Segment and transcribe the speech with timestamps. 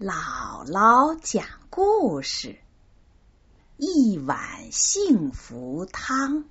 [0.00, 2.58] 姥姥讲故事：
[3.76, 6.46] 一碗幸福汤。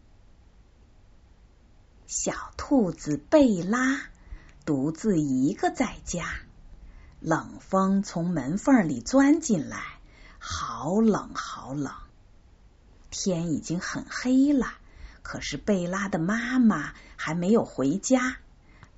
[2.08, 4.00] 小兔子贝拉
[4.64, 6.26] 独自一个在家，
[7.20, 10.00] 冷风从门缝里钻进来，
[10.40, 11.94] 好冷好冷。
[13.12, 14.68] 天已经很黑了，
[15.22, 18.38] 可是贝拉的妈妈还没有回家，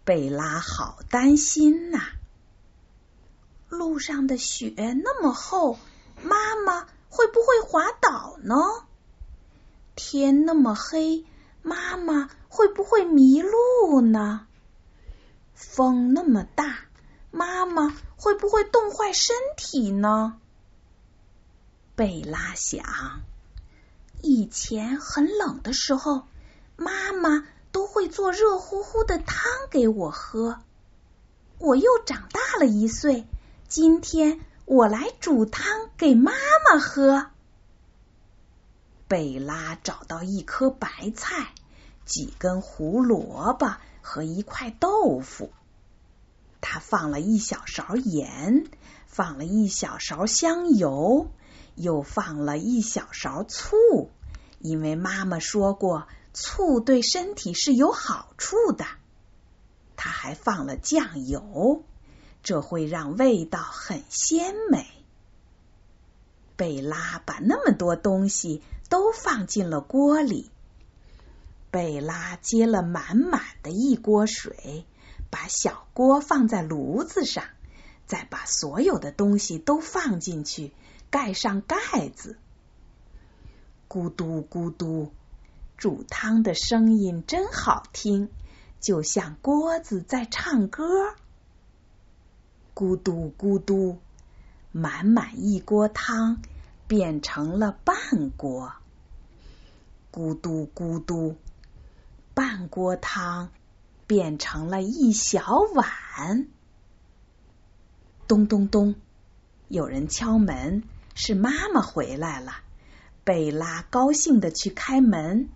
[0.03, 1.99] 贝拉好担心呐。
[3.67, 5.77] 路上的雪那么厚，
[6.21, 8.55] 妈妈会不会滑倒呢？
[9.95, 11.25] 天那么黑，
[11.61, 14.47] 妈妈会不会迷路呢？
[15.53, 16.85] 风那么大，
[17.31, 20.39] 妈妈会不会冻坏身体呢？
[21.95, 23.21] 贝拉想，
[24.21, 26.27] 以前很冷的时候，
[26.75, 29.37] 妈妈都会做热乎乎的汤
[29.69, 30.59] 给我喝。
[31.57, 33.25] 我又长大了一岁。
[33.77, 37.25] 今天我来煮汤给妈妈喝。
[39.09, 41.53] 贝拉找到一颗白菜、
[42.05, 45.51] 几根胡萝卜和一块豆腐，
[46.61, 48.65] 他放了一小勺盐，
[49.07, 51.29] 放了一小勺香油，
[51.75, 53.75] 又放了一小勺醋，
[54.59, 58.85] 因为妈妈说过醋对身体是有好处的。
[59.97, 61.83] 他还放了酱油。
[62.45, 64.85] 这会让味道很鲜美。
[66.55, 70.51] 贝拉把那么多东西都放进了锅里。
[71.71, 74.85] 贝拉接了满满的一锅水，
[75.31, 77.45] 把小锅放在炉子上，
[78.05, 80.71] 再把所有的东西都放进去，
[81.09, 82.37] 盖上盖子。
[83.89, 85.11] 咕嘟咕嘟，
[85.77, 88.29] 煮汤的声音真好听，
[88.79, 91.15] 就像锅子在唱歌。
[92.75, 93.99] 咕嘟咕嘟，
[94.73, 96.41] 满满一锅汤
[96.87, 98.73] 变成了半锅。
[100.11, 101.37] 咕嘟咕嘟，
[102.33, 103.49] 半锅汤
[104.07, 106.47] 变成了一小碗。
[108.27, 108.95] 咚咚咚，
[109.69, 110.83] 有人敲门，
[111.13, 112.57] 是妈妈回来了。
[113.23, 115.47] 贝拉高兴的去开门，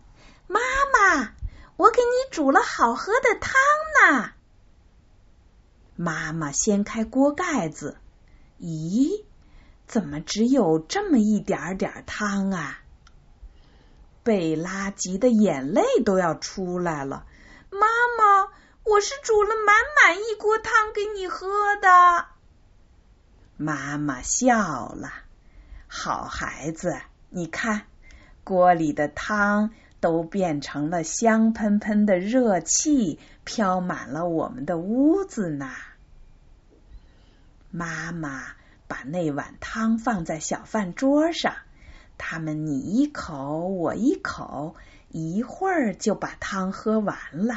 [0.48, 0.62] 妈
[0.94, 1.34] 妈，
[1.76, 3.52] 我给你煮了好喝的汤
[4.22, 4.32] 呢。
[6.02, 7.98] 妈妈掀开锅盖子，
[8.58, 9.26] 咦，
[9.86, 12.80] 怎么只有这么一点点汤啊？
[14.24, 17.26] 贝拉急得眼泪都要出来了。
[17.70, 17.80] 妈
[18.18, 18.50] 妈，
[18.86, 21.50] 我是煮了满满一锅汤给你喝
[21.82, 22.28] 的。
[23.58, 25.12] 妈妈笑了，
[25.90, 27.88] 好孩子，你看，
[28.46, 35.70] 锅里的汤都变成了香喷喷的热气，飘满了我们的屋子呢。
[37.72, 38.44] 妈妈
[38.88, 41.56] 把那碗汤放在小饭桌上，
[42.18, 44.76] 他们你一口我一口，
[45.10, 47.56] 一会儿就把汤喝完了。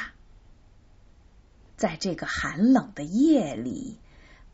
[1.76, 3.98] 在这个寒冷的夜里，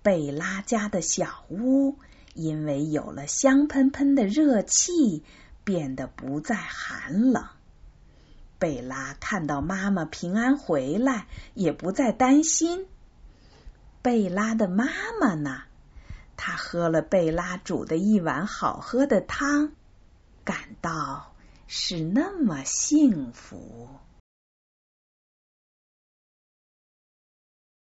[0.02, 1.96] 贝拉家的小屋
[2.34, 5.24] 因为有了香喷喷的热气，
[5.64, 7.44] 变得不再寒冷。
[8.60, 12.86] 贝拉看到妈妈平安回来，也不再担心。
[14.02, 14.86] 贝拉的妈
[15.20, 15.62] 妈呢？
[16.36, 19.72] 她喝了贝拉煮的一碗好喝的汤，
[20.44, 21.34] 感到
[21.66, 23.88] 是那么幸福。